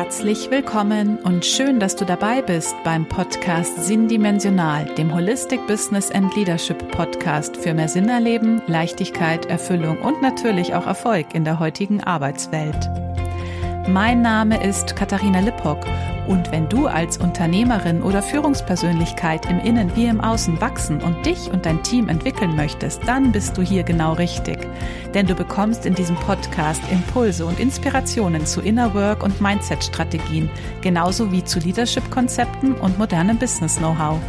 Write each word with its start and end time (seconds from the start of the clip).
Herzlich 0.00 0.48
willkommen 0.52 1.18
und 1.24 1.44
schön, 1.44 1.80
dass 1.80 1.96
du 1.96 2.04
dabei 2.04 2.40
bist 2.40 2.76
beim 2.84 3.04
Podcast 3.04 3.84
Sinndimensional, 3.84 4.84
dem 4.94 5.12
Holistic 5.12 5.66
Business 5.66 6.12
and 6.12 6.32
Leadership 6.36 6.92
Podcast 6.92 7.56
für 7.56 7.74
mehr 7.74 7.88
Sinn 7.88 8.08
erleben, 8.08 8.62
Leichtigkeit, 8.68 9.46
Erfüllung 9.46 9.98
und 9.98 10.22
natürlich 10.22 10.72
auch 10.76 10.86
Erfolg 10.86 11.34
in 11.34 11.42
der 11.42 11.58
heutigen 11.58 12.00
Arbeitswelt. 12.00 13.07
Mein 13.88 14.20
Name 14.20 14.62
ist 14.62 14.96
Katharina 14.96 15.40
Lippock 15.40 15.78
und 16.26 16.52
wenn 16.52 16.68
du 16.68 16.86
als 16.86 17.16
Unternehmerin 17.16 18.02
oder 18.02 18.22
Führungspersönlichkeit 18.22 19.46
im 19.50 19.60
Innen 19.60 19.96
wie 19.96 20.04
im 20.04 20.20
Außen 20.20 20.60
wachsen 20.60 21.00
und 21.00 21.24
dich 21.24 21.50
und 21.50 21.64
dein 21.64 21.82
Team 21.82 22.10
entwickeln 22.10 22.54
möchtest, 22.54 23.00
dann 23.06 23.32
bist 23.32 23.56
du 23.56 23.62
hier 23.62 23.84
genau 23.84 24.12
richtig. 24.12 24.58
Denn 25.14 25.26
du 25.26 25.34
bekommst 25.34 25.86
in 25.86 25.94
diesem 25.94 26.16
Podcast 26.16 26.82
Impulse 26.92 27.46
und 27.46 27.58
Inspirationen 27.58 28.44
zu 28.44 28.60
Inner 28.60 28.92
Work 28.92 29.22
und 29.22 29.40
Mindset-Strategien, 29.40 30.50
genauso 30.82 31.32
wie 31.32 31.42
zu 31.42 31.58
Leadership-Konzepten 31.58 32.74
und 32.74 32.98
modernem 32.98 33.38
Business-Know-how. 33.38 34.20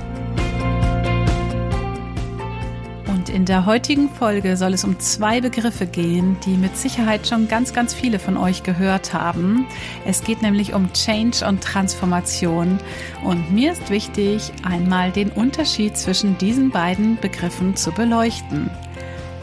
In 3.29 3.45
der 3.45 3.65
heutigen 3.65 4.09
Folge 4.09 4.57
soll 4.57 4.73
es 4.73 4.83
um 4.83 4.99
zwei 4.99 5.41
Begriffe 5.41 5.85
gehen, 5.85 6.37
die 6.45 6.57
mit 6.57 6.75
Sicherheit 6.75 7.27
schon 7.27 7.47
ganz, 7.47 7.73
ganz 7.73 7.93
viele 7.93 8.19
von 8.19 8.35
euch 8.37 8.63
gehört 8.63 9.13
haben. 9.13 9.67
Es 10.05 10.23
geht 10.23 10.41
nämlich 10.41 10.73
um 10.73 10.91
Change 10.93 11.45
und 11.47 11.63
Transformation. 11.63 12.79
Und 13.23 13.51
mir 13.51 13.71
ist 13.71 13.89
wichtig, 13.89 14.51
einmal 14.63 15.11
den 15.11 15.29
Unterschied 15.31 15.97
zwischen 15.97 16.37
diesen 16.37 16.71
beiden 16.71 17.17
Begriffen 17.19 17.75
zu 17.75 17.91
beleuchten. 17.91 18.69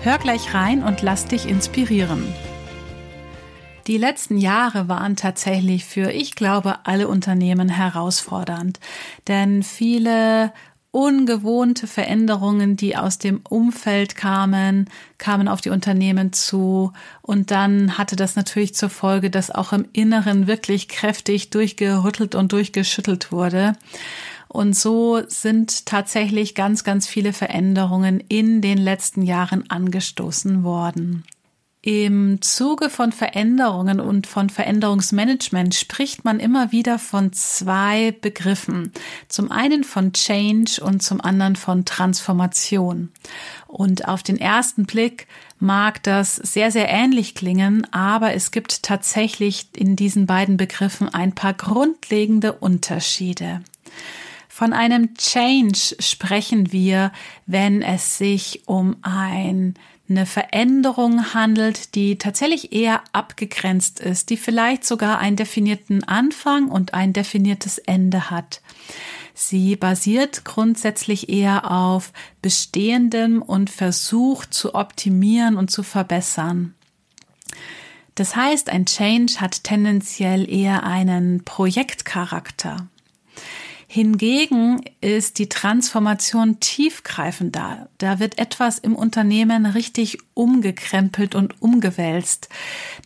Hör 0.03 0.19
gleich 0.19 0.53
rein 0.53 0.83
und 0.83 1.03
lass 1.03 1.25
dich 1.25 1.48
inspirieren. 1.48 2.25
Die 3.87 3.98
letzten 3.98 4.37
Jahre 4.37 4.89
waren 4.89 5.15
tatsächlich 5.15 5.84
für, 5.84 6.11
ich 6.11 6.34
glaube, 6.34 6.77
alle 6.84 7.06
Unternehmen 7.06 7.69
herausfordernd, 7.69 8.81
denn 9.28 9.62
viele 9.62 10.53
ungewohnte 10.97 11.86
Veränderungen, 11.86 12.75
die 12.75 12.97
aus 12.97 13.19
dem 13.19 13.42
Umfeld 13.47 14.16
kamen, 14.16 14.89
kamen 15.19 15.47
auf 15.47 15.61
die 15.61 15.69
Unternehmen 15.69 16.33
zu. 16.33 16.94
Und 17.20 17.50
dann 17.50 17.98
hatte 17.98 18.16
das 18.16 18.34
natürlich 18.34 18.75
zur 18.75 18.88
Folge, 18.88 19.28
dass 19.28 19.50
auch 19.50 19.75
im 19.75 19.84
Inneren 19.92 20.47
wirklich 20.47 20.88
kräftig 20.88 21.50
durchgerüttelt 21.50 22.34
und 22.34 22.50
durchgeschüttelt 22.53 23.30
wurde. 23.30 23.75
Und 24.48 24.75
so 24.75 25.20
sind 25.28 25.84
tatsächlich 25.84 26.55
ganz, 26.55 26.83
ganz 26.83 27.06
viele 27.06 27.34
Veränderungen 27.34 28.25
in 28.28 28.62
den 28.62 28.78
letzten 28.78 29.20
Jahren 29.20 29.69
angestoßen 29.70 30.64
worden. 30.64 31.25
Im 31.87 32.42
Zuge 32.42 32.91
von 32.91 33.12
Veränderungen 33.12 34.01
und 34.01 34.27
von 34.27 34.51
Veränderungsmanagement 34.51 35.73
spricht 35.73 36.25
man 36.25 36.41
immer 36.41 36.73
wieder 36.73 36.98
von 36.98 37.33
zwei 37.33 38.11
Begriffen. 38.11 38.91
Zum 39.28 39.53
einen 39.53 39.84
von 39.84 40.12
Change 40.12 40.83
und 40.83 41.01
zum 41.01 41.20
anderen 41.20 41.55
von 41.55 41.84
Transformation. 41.84 43.12
Und 43.69 44.09
auf 44.09 44.25
den 44.25 44.37
ersten 44.37 44.87
Blick 44.87 45.28
mag 45.61 46.03
das 46.03 46.34
sehr, 46.34 46.73
sehr 46.73 46.89
ähnlich 46.89 47.37
klingen, 47.37 47.87
aber 47.93 48.34
es 48.34 48.50
gibt 48.50 48.83
tatsächlich 48.83 49.69
in 49.77 49.95
diesen 49.95 50.27
beiden 50.27 50.56
Begriffen 50.56 51.09
ein 51.09 51.37
paar 51.37 51.55
grundlegende 51.55 52.55
Unterschiede. 52.55 53.61
Von 54.48 54.73
einem 54.73 55.15
Change 55.15 55.95
sprechen 56.00 56.73
wir, 56.73 57.12
wenn 57.47 57.81
es 57.83 58.19
sich 58.19 58.62
um 58.67 58.97
ein 59.03 59.75
eine 60.09 60.27
Veränderung 60.27 61.35
handelt, 61.35 61.95
die 61.95 62.19
tatsächlich 62.19 62.73
eher 62.73 63.03
abgegrenzt 63.12 64.01
ist, 64.01 64.31
die 64.31 64.37
vielleicht 64.37 64.85
sogar 64.85 65.19
einen 65.19 65.37
definierten 65.37 66.05
Anfang 66.05 66.69
und 66.69 66.95
ein 66.95 67.12
definiertes 67.12 67.79
Ende 67.79 68.31
hat. 68.31 68.61
Sie 69.34 69.77
basiert 69.77 70.45
grundsätzlich 70.45 71.28
eher 71.28 71.71
auf 71.71 72.12
Bestehendem 72.41 73.43
und 73.43 73.69
versucht 73.69 74.55
zu 74.55 74.75
optimieren 74.75 75.56
und 75.56 75.71
zu 75.71 75.83
verbessern. 75.83 76.75
Das 78.15 78.34
heißt, 78.34 78.71
ein 78.71 78.87
Change 78.87 79.34
hat 79.41 79.62
tendenziell 79.62 80.49
eher 80.50 80.84
einen 80.84 81.45
Projektcharakter. 81.45 82.89
Hingegen 83.88 84.80
ist 85.00 85.38
die 85.38 85.48
Transformation 85.48 86.58
tiefgreifender. 86.58 87.88
Da 87.98 88.19
wird 88.19 88.38
etwas 88.38 88.78
im 88.78 88.97
Unternehmen 88.97 89.64
richtig 89.64 90.19
umgekrempelt 90.34 91.36
und 91.36 91.62
umgewälzt. 91.62 92.48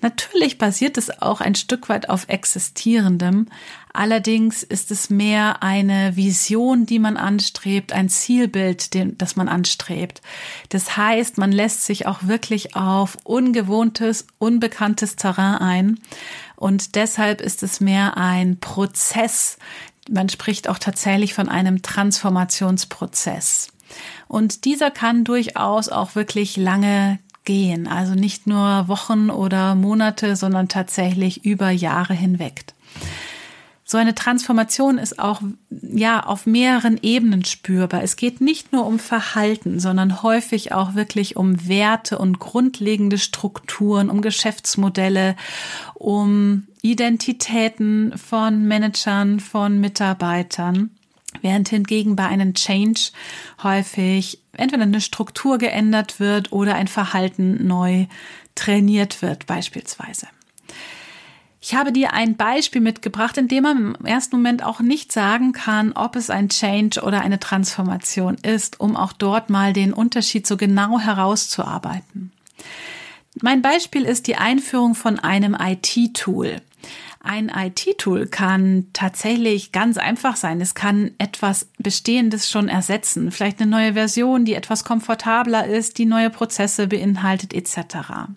Natürlich 0.00 0.56
basiert 0.56 0.96
es 0.96 1.20
auch 1.20 1.42
ein 1.42 1.54
Stück 1.54 1.90
weit 1.90 2.08
auf 2.08 2.28
existierendem. 2.28 3.46
Allerdings 3.92 4.62
ist 4.62 4.90
es 4.90 5.10
mehr 5.10 5.62
eine 5.62 6.16
Vision, 6.16 6.86
die 6.86 6.98
man 6.98 7.16
anstrebt, 7.16 7.92
ein 7.92 8.08
Zielbild, 8.08 8.90
das 9.20 9.36
man 9.36 9.48
anstrebt. 9.48 10.22
Das 10.68 10.96
heißt, 10.96 11.38
man 11.38 11.50
lässt 11.52 11.84
sich 11.84 12.06
auch 12.06 12.20
wirklich 12.22 12.76
auf 12.76 13.18
ungewohntes, 13.24 14.26
unbekanntes 14.38 15.16
Terrain 15.16 15.56
ein. 15.56 16.00
Und 16.60 16.94
deshalb 16.94 17.40
ist 17.40 17.62
es 17.62 17.80
mehr 17.80 18.18
ein 18.18 18.60
Prozess, 18.60 19.56
man 20.10 20.28
spricht 20.28 20.68
auch 20.68 20.78
tatsächlich 20.78 21.32
von 21.32 21.48
einem 21.48 21.80
Transformationsprozess. 21.80 23.68
Und 24.28 24.66
dieser 24.66 24.90
kann 24.90 25.24
durchaus 25.24 25.88
auch 25.88 26.14
wirklich 26.14 26.58
lange 26.58 27.18
gehen, 27.46 27.88
also 27.88 28.14
nicht 28.14 28.46
nur 28.46 28.88
Wochen 28.88 29.30
oder 29.30 29.74
Monate, 29.74 30.36
sondern 30.36 30.68
tatsächlich 30.68 31.46
über 31.46 31.70
Jahre 31.70 32.12
hinweg. 32.12 32.66
So 33.90 33.98
eine 33.98 34.14
Transformation 34.14 34.98
ist 34.98 35.18
auch 35.18 35.42
ja 35.68 36.20
auf 36.20 36.46
mehreren 36.46 36.96
Ebenen 37.02 37.44
spürbar. 37.44 38.04
Es 38.04 38.14
geht 38.14 38.40
nicht 38.40 38.72
nur 38.72 38.86
um 38.86 39.00
Verhalten, 39.00 39.80
sondern 39.80 40.22
häufig 40.22 40.70
auch 40.70 40.94
wirklich 40.94 41.34
um 41.34 41.66
Werte 41.66 42.16
und 42.16 42.38
grundlegende 42.38 43.18
Strukturen, 43.18 44.08
um 44.08 44.22
Geschäftsmodelle, 44.22 45.34
um 45.94 46.68
Identitäten 46.82 48.16
von 48.16 48.64
Managern, 48.68 49.40
von 49.40 49.80
Mitarbeitern. 49.80 50.90
Während 51.42 51.68
hingegen 51.68 52.14
bei 52.14 52.26
einem 52.26 52.54
Change 52.54 53.10
häufig 53.64 54.40
entweder 54.52 54.84
eine 54.84 55.00
Struktur 55.00 55.58
geändert 55.58 56.20
wird 56.20 56.52
oder 56.52 56.76
ein 56.76 56.86
Verhalten 56.86 57.66
neu 57.66 58.06
trainiert 58.54 59.20
wird 59.20 59.46
beispielsweise. 59.46 60.28
Ich 61.62 61.74
habe 61.74 61.92
dir 61.92 62.14
ein 62.14 62.36
Beispiel 62.36 62.80
mitgebracht, 62.80 63.36
in 63.36 63.46
dem 63.46 63.64
man 63.64 63.94
im 63.96 64.06
ersten 64.06 64.36
Moment 64.36 64.64
auch 64.64 64.80
nicht 64.80 65.12
sagen 65.12 65.52
kann, 65.52 65.92
ob 65.92 66.16
es 66.16 66.30
ein 66.30 66.48
Change 66.48 67.02
oder 67.02 67.20
eine 67.20 67.38
Transformation 67.38 68.36
ist, 68.36 68.80
um 68.80 68.96
auch 68.96 69.12
dort 69.12 69.50
mal 69.50 69.74
den 69.74 69.92
Unterschied 69.92 70.46
so 70.46 70.56
genau 70.56 70.98
herauszuarbeiten. 70.98 72.32
Mein 73.42 73.60
Beispiel 73.60 74.04
ist 74.04 74.26
die 74.26 74.36
Einführung 74.36 74.94
von 74.94 75.18
einem 75.18 75.54
IT-Tool. 75.54 76.56
Ein 77.22 77.50
IT-Tool 77.54 78.26
kann 78.26 78.86
tatsächlich 78.94 79.72
ganz 79.72 79.98
einfach 79.98 80.36
sein. 80.36 80.62
Es 80.62 80.74
kann 80.74 81.10
etwas 81.18 81.68
Bestehendes 81.78 82.50
schon 82.50 82.68
ersetzen. 82.68 83.30
Vielleicht 83.30 83.60
eine 83.60 83.70
neue 83.70 83.92
Version, 83.92 84.46
die 84.46 84.54
etwas 84.54 84.84
komfortabler 84.84 85.66
ist, 85.66 85.98
die 85.98 86.06
neue 86.06 86.30
Prozesse 86.30 86.86
beinhaltet 86.86 87.52
etc. 87.52 88.30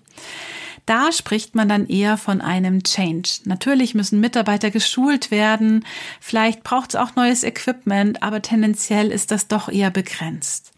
Da 0.85 1.11
spricht 1.11 1.55
man 1.55 1.69
dann 1.69 1.87
eher 1.87 2.17
von 2.17 2.41
einem 2.41 2.83
Change. 2.83 3.29
Natürlich 3.45 3.95
müssen 3.95 4.19
Mitarbeiter 4.19 4.69
geschult 4.69 5.31
werden, 5.31 5.85
vielleicht 6.19 6.63
braucht 6.63 6.89
es 6.89 6.95
auch 6.95 7.15
neues 7.15 7.43
Equipment, 7.43 8.21
aber 8.21 8.41
tendenziell 8.41 9.11
ist 9.11 9.31
das 9.31 9.47
doch 9.47 9.69
eher 9.69 9.91
begrenzt. 9.91 10.71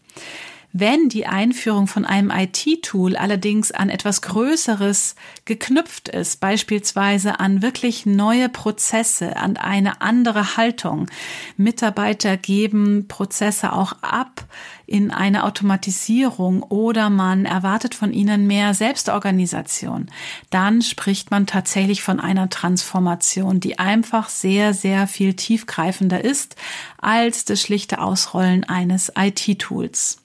Wenn 0.78 1.08
die 1.08 1.25
Einführung 1.25 1.88
von 1.88 2.03
einem 2.03 2.30
IT-Tool 2.30 3.16
allerdings 3.16 3.72
an 3.72 3.88
etwas 3.88 4.22
Größeres 4.22 5.16
geknüpft 5.46 6.09
ist, 6.09 6.41
beispielsweise 6.41 7.39
an 7.39 7.62
wirklich 7.62 8.06
neue 8.06 8.50
Prozesse, 8.50 9.38
an 9.38 9.56
eine 9.56 10.01
andere 10.01 10.57
Haltung, 10.57 11.10
Mitarbeiter 11.56 12.36
geben 12.36 13.07
Prozesse 13.07 13.72
auch 13.72 13.94
ab 14.01 14.44
in 14.86 15.12
eine 15.12 15.45
Automatisierung 15.45 16.62
oder 16.62 17.10
man 17.10 17.45
erwartet 17.45 17.95
von 17.95 18.12
ihnen 18.12 18.45
mehr 18.45 18.74
Selbstorganisation, 18.74 20.07
dann 20.50 20.81
spricht 20.81 21.31
man 21.31 21.48
tatsächlich 21.48 22.04
von 22.04 22.19
einer 22.19 22.50
Transformation, 22.50 23.62
die 23.62 23.80
einfach 23.80 24.28
sehr, 24.28 24.74
sehr 24.74 25.07
viel 25.07 25.36
tiefgreifender 25.36 26.21
ist 26.21 26.57
als 26.98 27.45
das 27.45 27.62
schlichte 27.62 28.01
Ausrollen 28.01 28.66
eines 28.66 29.13
IT-Tools. 29.18 30.18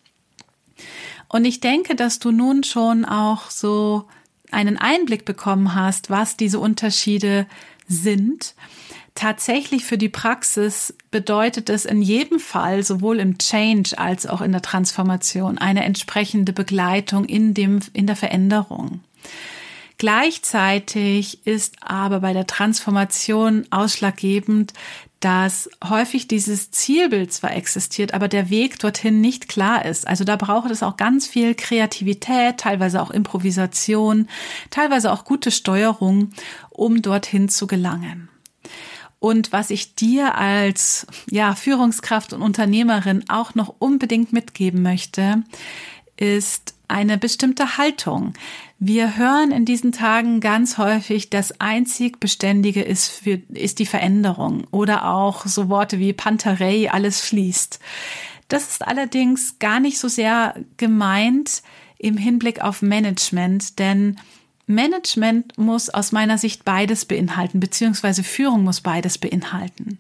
Und 1.31 1.44
ich 1.44 1.61
denke, 1.61 1.94
dass 1.94 2.19
du 2.19 2.32
nun 2.32 2.65
schon 2.65 3.05
auch 3.05 3.50
so 3.50 4.06
einen 4.50 4.77
Einblick 4.77 5.25
bekommen 5.25 5.77
hast, 5.77 6.11
was 6.11 6.37
diese 6.37 6.59
Unterschiede 6.59 7.47
sind. 7.87 8.55
Tatsächlich 9.15 9.85
für 9.85 9.97
die 9.97 10.09
Praxis 10.09 10.93
bedeutet 11.12 11.71
es 11.71 11.85
in 11.85 12.03
jedem 12.03 12.41
Fall, 12.41 12.82
sowohl 12.82 13.21
im 13.21 13.38
Change 13.38 13.97
als 13.97 14.27
auch 14.27 14.41
in 14.41 14.50
der 14.50 14.62
Transformation, 14.62 15.56
eine 15.59 15.85
entsprechende 15.85 16.53
Begleitung 16.53 17.25
in 17.27 17.55
dem, 17.55 17.79
in 17.93 18.09
der 18.09 18.17
Veränderung. 18.17 19.00
Gleichzeitig 19.99 21.47
ist 21.47 21.77
aber 21.81 22.21
bei 22.21 22.32
der 22.32 22.47
Transformation 22.47 23.67
ausschlaggebend, 23.71 24.73
dass 25.20 25.69
häufig 25.87 26.28
dieses 26.28 26.70
Zielbild 26.70 27.32
zwar 27.32 27.55
existiert, 27.55 28.14
aber 28.14 28.26
der 28.26 28.49
Weg 28.49 28.78
dorthin 28.78 29.20
nicht 29.20 29.49
klar 29.49 29.84
ist. 29.84 30.08
Also 30.08 30.25
da 30.25 30.37
braucht 30.37 30.70
es 30.70 30.82
auch 30.82 30.96
ganz 30.96 31.26
viel 31.26 31.55
Kreativität, 31.55 32.56
teilweise 32.56 33.02
auch 33.02 33.11
Improvisation, 33.11 34.28
teilweise 34.70 35.12
auch 35.12 35.25
gute 35.25 35.50
Steuerung, 35.50 36.32
um 36.70 37.02
dorthin 37.02 37.50
zu 37.50 37.67
gelangen. 37.67 38.31
Und 39.19 39.52
was 39.52 39.69
ich 39.69 39.94
dir 39.94 40.37
als 40.37 41.06
ja, 41.31 41.55
Führungskraft 41.55 42.32
und 42.32 42.40
Unternehmerin 42.40 43.28
auch 43.28 43.55
noch 43.55 43.75
unbedingt 43.78 44.32
mitgeben 44.32 44.81
möchte, 44.81 45.43
ist 46.17 46.75
eine 46.90 47.19
bestimmte 47.19 47.78
Haltung. 47.78 48.34
Wir 48.78 49.16
hören 49.16 49.52
in 49.52 49.64
diesen 49.64 49.92
Tagen 49.92 50.40
ganz 50.40 50.78
häufig, 50.78 51.31
das 51.31 51.60
einzig 51.60 52.20
Beständige 52.20 52.82
ist, 52.82 53.08
für, 53.08 53.40
ist 53.50 53.78
die 53.78 53.87
Veränderung 53.87 54.64
oder 54.70 55.10
auch 55.10 55.46
so 55.46 55.69
Worte 55.69 55.98
wie 55.98 56.12
Panterei, 56.12 56.90
alles 56.90 57.20
fließt. 57.20 57.78
Das 58.48 58.69
ist 58.69 58.87
allerdings 58.87 59.58
gar 59.58 59.81
nicht 59.81 59.98
so 59.98 60.08
sehr 60.08 60.54
gemeint 60.76 61.62
im 61.98 62.16
Hinblick 62.16 62.62
auf 62.62 62.82
Management, 62.82 63.78
denn 63.78 64.16
Management 64.70 65.58
muss 65.58 65.90
aus 65.90 66.12
meiner 66.12 66.38
Sicht 66.38 66.64
beides 66.64 67.04
beinhalten, 67.04 67.60
beziehungsweise 67.60 68.22
Führung 68.22 68.64
muss 68.64 68.81
beides 68.81 69.19
beinhalten. 69.19 69.98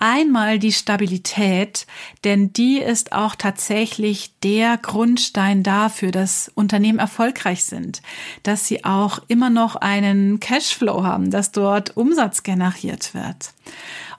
Einmal 0.00 0.58
die 0.58 0.72
Stabilität, 0.72 1.86
denn 2.24 2.52
die 2.52 2.78
ist 2.78 3.12
auch 3.12 3.36
tatsächlich 3.36 4.32
der 4.42 4.76
Grundstein 4.76 5.62
dafür, 5.62 6.10
dass 6.10 6.50
Unternehmen 6.54 6.98
erfolgreich 6.98 7.64
sind, 7.64 8.02
dass 8.42 8.66
sie 8.66 8.84
auch 8.84 9.20
immer 9.28 9.50
noch 9.50 9.76
einen 9.76 10.40
Cashflow 10.40 11.04
haben, 11.04 11.30
dass 11.30 11.52
dort 11.52 11.96
Umsatz 11.96 12.42
generiert 12.42 13.14
wird. 13.14 13.54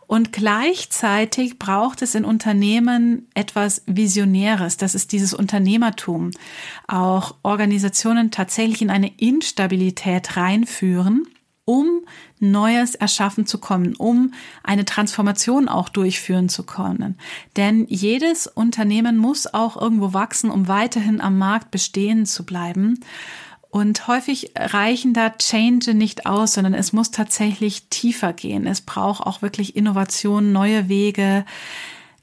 Und 0.08 0.32
gleichzeitig 0.32 1.60
braucht 1.60 2.02
es 2.02 2.16
in 2.16 2.26
Unternehmen 2.26 3.28
etwas 3.34 3.82
Visionäres. 3.86 4.78
Das 4.78 4.96
ist 4.96 5.12
dieses 5.12 5.34
Unternehmertum. 5.34 6.32
Auch 6.88 7.36
Organisationen 7.44 8.32
tatsächlich 8.32 8.82
in 8.82 8.92
eine 8.92 9.12
Instabilität 9.18 10.38
reinführen 10.38 11.28
um 11.66 12.02
Neues 12.40 12.96
erschaffen 12.96 13.48
zu 13.48 13.58
kommen, 13.58 13.96
um 13.96 14.34
eine 14.64 14.86
Transformation 14.86 15.68
auch 15.68 15.90
durchführen 15.90 16.48
zu 16.48 16.64
können. 16.64 17.18
Denn 17.58 17.86
jedes 17.90 18.48
Unternehmen 18.48 19.18
muss 19.18 19.52
auch 19.52 19.80
irgendwo 19.80 20.14
wachsen, 20.14 20.52
um 20.52 20.68
weiterhin 20.68 21.22
am 21.22 21.38
Markt 21.38 21.72
bestehen 21.72 22.26
zu 22.26 22.46
bleiben. 22.46 23.00
Und 23.72 24.08
häufig 24.08 24.52
reichen 24.56 25.14
da 25.14 25.32
Change 25.32 25.96
nicht 25.96 26.26
aus, 26.26 26.54
sondern 26.54 26.74
es 26.74 26.94
muss 26.94 27.12
tatsächlich 27.12 27.90
tiefer 27.90 28.32
gehen. 28.32 28.68
Es 28.68 28.80
braucht 28.80 29.26
auch 29.28 29.42
wirklich 29.42 29.76
Innovation, 29.76 30.54
neue 30.54 30.88
Wege, 30.88 31.44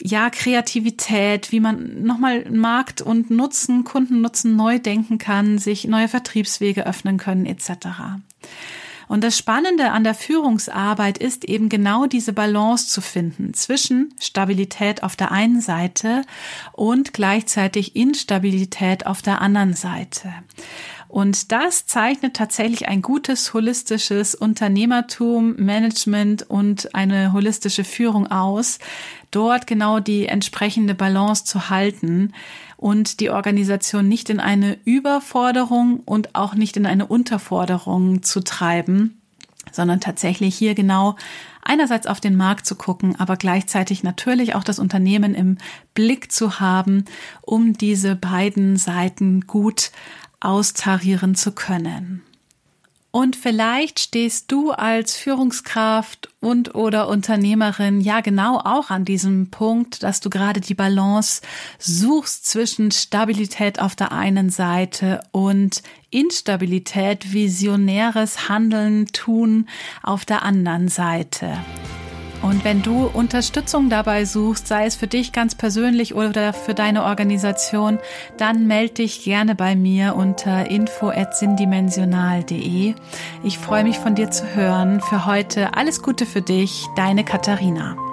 ja, 0.01 0.31
Kreativität, 0.31 1.53
wie 1.53 1.61
man 1.61 2.03
nochmal 2.03 2.51
Markt 2.51 3.03
und 3.03 3.31
Nutzen, 3.31 3.85
Kundennutzen 3.85 4.57
neu 4.57 4.79
denken 4.79 5.19
kann, 5.19 5.59
sich 5.59 5.87
neue 5.87 6.09
Vertriebswege 6.09 6.87
öffnen 6.87 7.19
können, 7.19 7.47
etc. 7.47 7.71
Und 9.13 9.23
das 9.23 9.37
Spannende 9.37 9.91
an 9.91 10.05
der 10.05 10.15
Führungsarbeit 10.15 11.19
ist 11.19 11.45
eben 11.45 11.69
genau 11.69 12.07
diese 12.07 12.33
Balance 12.33 12.89
zu 12.89 13.03
finden 13.03 13.53
zwischen 13.53 14.15
Stabilität 14.19 15.03
auf 15.03 15.17
der 15.17 15.31
einen 15.31 15.61
Seite 15.61 16.23
und 16.73 17.13
gleichzeitig 17.13 17.95
Instabilität 17.95 19.05
auf 19.05 19.21
der 19.21 19.43
anderen 19.43 19.75
Seite. 19.75 20.33
Und 21.13 21.53
das 21.53 21.85
zeichnet 21.85 22.33
tatsächlich 22.33 22.89
ein 22.89 23.03
gutes 23.03 23.53
holistisches 23.53 24.35
Unternehmertum, 24.35 25.57
Management 25.57 26.49
und 26.49 26.95
eine 26.95 27.35
holistische 27.35 27.85
Führung 27.85 28.29
aus, 28.31 28.79
dort 29.31 29.67
genau 29.67 30.01
die 30.01 30.25
entsprechende 30.25 30.95
Balance 30.95 31.45
zu 31.45 31.69
halten 31.69 32.33
und 32.79 33.21
die 33.21 33.29
Organisation 33.29 34.09
nicht 34.09 34.31
in 34.31 34.41
eine 34.41 34.79
Überforderung 34.87 36.01
und 36.07 36.35
auch 36.35 36.55
nicht 36.55 36.79
in 36.79 36.87
eine 36.87 37.05
Unterforderung 37.05 38.23
zu 38.23 38.41
treiben, 38.41 39.21
sondern 39.71 40.01
tatsächlich 40.01 40.55
hier 40.55 40.75
genau 40.75 41.17
einerseits 41.63 42.07
auf 42.07 42.21
den 42.21 42.37
Markt 42.37 42.65
zu 42.65 42.75
gucken, 42.75 43.21
aber 43.21 43.37
gleichzeitig 43.37 44.03
natürlich 44.03 44.55
auch 44.55 44.65
das 44.65 44.79
Unternehmen 44.79 45.35
im 45.35 45.59
Blick 45.93 46.33
zu 46.33 46.59
haben, 46.59 47.05
um 47.43 47.75
diese 47.75 48.17
beiden 48.17 48.79
Seiten 48.79 49.43
gut 49.43 49.91
austarieren 50.45 51.35
zu 51.35 51.53
können. 51.53 52.23
Und 53.15 53.37
vielleicht 53.37 54.01
stehst 54.01 54.51
du 54.51 54.71
als 54.71 55.15
Führungskraft 55.15 56.31
und 56.41 56.75
oder 56.75 57.09
Unternehmerin 57.09 58.01
ja 58.01 58.23
genau 58.23 58.59
auch 58.59 58.89
an 58.89 59.05
diesem 59.05 59.51
Punkt, 59.51 60.03
dass 60.03 60.21
du 60.21 60.31
gerade 60.31 60.63
die 60.63 60.73
Balance 60.73 61.43
suchst 61.79 62.47
zwischen 62.47 62.91
Stabilität 62.91 63.81
auf 63.81 63.95
der 63.95 64.13
einen 64.13 64.49
Seite 64.49 65.21
und 65.31 65.83
Instabilität, 66.09 67.35
visionäres 67.35 68.49
Handeln, 68.49 69.07
Tun 69.09 69.69
auf 70.03 70.25
der 70.25 70.43
anderen 70.43 70.89
Seite. 70.89 71.59
Und 72.43 72.65
wenn 72.65 72.83
du 72.83 73.07
Unterstützung 73.07 73.89
dabei 73.89 74.25
suchst, 74.25 74.67
sei 74.67 74.87
es 74.87 74.97
für 74.97 75.07
dich 75.07 75.31
ganz 75.33 75.55
persönlich 75.55 76.13
oder 76.15 76.53
für 76.53 76.75
deine 76.75 77.05
Organisation, 77.05 78.01
dann 78.37 78.67
melde 78.67 78.95
dich 78.95 79.23
gerne 79.23 79.55
bei 79.55 79.77
mir 79.77 80.17
unter 80.17 80.69
info@sindimensional.de. 80.69 82.95
Ich 83.45 83.59
freue 83.59 83.85
mich 83.85 83.99
von 83.99 84.17
dir 84.17 84.31
zu 84.31 84.55
hören. 84.55 85.01
Für 85.01 85.27
heute 85.27 85.75
alles 85.75 86.03
Gute 86.03 86.27
für 86.27 86.43
dich, 86.43 86.87
deine 86.97 87.25
Katharina. 87.25 88.12